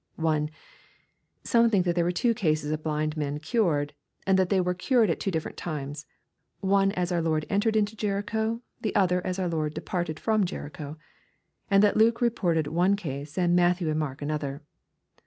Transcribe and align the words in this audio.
(1.) 0.15 0.49
Some 1.43 1.69
think 1.69 1.85
that 1.85 1.93
there 1.93 2.03
were 2.03 2.11
two 2.11 2.33
cases 2.33 2.71
of 2.71 2.81
blind 2.81 3.15
men 3.15 3.37
cured, 3.39 3.93
and 4.25 4.35
that 4.39 4.49
they 4.49 4.59
were 4.59 4.73
cured 4.73 5.11
at 5.11 5.19
two 5.19 5.29
different 5.29 5.57
times,— 5.57 6.07
one 6.59 6.91
as 6.93 7.11
our 7.11 7.21
Lord 7.21 7.45
entered 7.51 7.75
into 7.75 7.95
Jericho, 7.95 8.63
the 8.81 8.95
other 8.95 9.23
as 9.23 9.37
our 9.37 9.47
Lord 9.47 9.75
depar 9.75 10.07
ted 10.07 10.19
from 10.19 10.43
Jericho,— 10.43 10.97
and 11.69 11.83
that 11.83 11.97
Luke 11.97 12.19
reported 12.19 12.65
one 12.65 12.95
case, 12.95 13.37
and 13.37 13.55
Matthew 13.55 13.91
and 13.91 13.99
Mark 13.99 14.23
another. 14.23 14.63